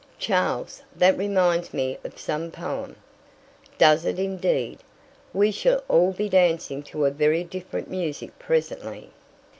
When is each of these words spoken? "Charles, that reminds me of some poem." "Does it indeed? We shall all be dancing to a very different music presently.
"Charles, 0.17 0.81
that 0.95 1.15
reminds 1.15 1.75
me 1.75 1.99
of 2.03 2.17
some 2.17 2.49
poem." 2.49 2.95
"Does 3.77 4.03
it 4.03 4.17
indeed? 4.17 4.79
We 5.31 5.51
shall 5.51 5.83
all 5.87 6.11
be 6.11 6.27
dancing 6.27 6.81
to 6.85 7.05
a 7.05 7.11
very 7.11 7.43
different 7.43 7.87
music 7.87 8.39
presently. 8.39 9.11